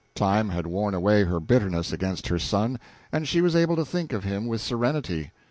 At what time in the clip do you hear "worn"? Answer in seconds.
0.65-0.95